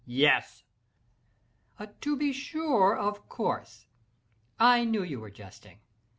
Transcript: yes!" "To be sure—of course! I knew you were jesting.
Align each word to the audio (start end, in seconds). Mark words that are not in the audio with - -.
yes!" 0.03 0.63
"To 1.99 2.15
be 2.17 2.33
sure—of 2.33 3.29
course! 3.29 3.85
I 4.59 4.83
knew 4.83 5.03
you 5.03 5.19
were 5.19 5.29
jesting. 5.29 5.77